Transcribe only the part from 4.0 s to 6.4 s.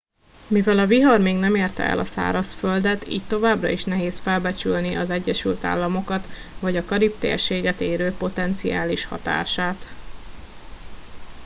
felbecsülni az egyesült államokat